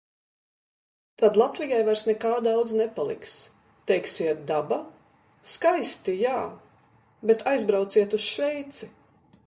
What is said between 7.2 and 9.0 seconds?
bet aizbrauciet uz Šveici.